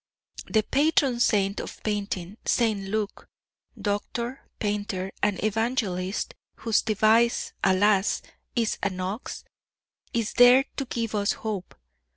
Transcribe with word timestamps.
The 0.47 0.63
patron 0.63 1.19
saint 1.19 1.59
of 1.59 1.83
painting, 1.83 2.37
St. 2.43 2.89
Luke 2.89 3.29
doctor, 3.79 4.41
painter 4.57 5.11
and 5.21 5.37
evangelist, 5.43 6.33
whose 6.55 6.81
device, 6.81 7.53
alas! 7.63 8.23
is 8.55 8.79
an 8.81 8.99
ox 8.99 9.43
is 10.11 10.33
there 10.33 10.65
to 10.77 10.85
give 10.85 11.13
us 11.13 11.33
hope. 11.33 11.75